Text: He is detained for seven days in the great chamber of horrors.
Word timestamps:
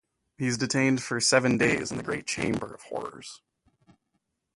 He 0.39 0.47
is 0.47 0.57
detained 0.57 1.03
for 1.03 1.19
seven 1.19 1.59
days 1.59 1.91
in 1.91 1.97
the 1.97 2.01
great 2.03 2.25
chamber 2.25 2.73
of 2.73 2.81
horrors. 2.81 3.43